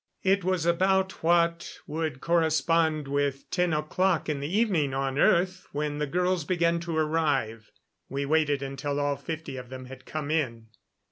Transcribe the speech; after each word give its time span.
It 0.23 0.43
was 0.43 0.65
about 0.65 1.11
what 1.21 1.77
would 1.85 2.21
correspond 2.21 3.07
with 3.07 3.47
ten 3.51 3.71
o'clock 3.71 4.27
in 4.29 4.39
the 4.39 4.47
evening 4.49 4.95
on 4.95 5.19
earth 5.19 5.67
when 5.73 5.99
the 5.99 6.07
girls 6.07 6.43
began 6.43 6.79
to 6.79 6.97
arrive. 6.97 7.69
We 8.09 8.25
waited 8.25 8.63
until 8.63 8.99
all 8.99 9.15
fifty 9.15 9.57
of 9.57 9.69
them 9.69 9.85
had 9.85 10.05
come 10.07 10.31
in. 10.31 10.69